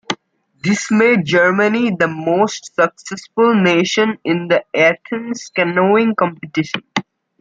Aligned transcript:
This 0.63 0.89
made 0.89 1.25
Germany 1.25 1.91
the 1.95 2.07
most 2.07 2.73
successful 2.73 3.53
nation 3.53 4.17
in 4.23 4.47
the 4.47 4.63
Athens 4.75 5.51
canoeing 5.53 6.15
competition. 6.15 6.81